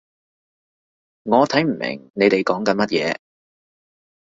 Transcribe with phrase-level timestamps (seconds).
[1.25, 3.17] 我睇唔明你哋講緊乜嘢